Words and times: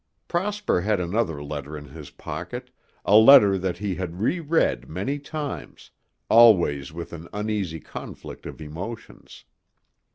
Prosper 0.27 0.81
had 0.81 0.99
another 0.99 1.43
letter 1.43 1.77
in 1.77 1.85
his 1.89 2.09
pocket, 2.09 2.71
a 3.05 3.15
letter 3.15 3.55
that 3.59 3.77
he 3.77 3.93
had 3.93 4.19
re 4.19 4.39
read 4.39 4.89
many 4.89 5.19
times, 5.19 5.91
always 6.27 6.91
with 6.91 7.13
an 7.13 7.27
uneasy 7.31 7.79
conflict 7.79 8.47
of 8.47 8.59
emotions. 8.61 9.45